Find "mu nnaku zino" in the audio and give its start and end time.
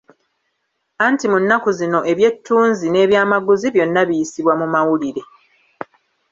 1.31-1.99